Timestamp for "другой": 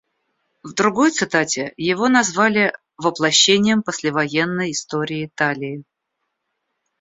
0.73-1.11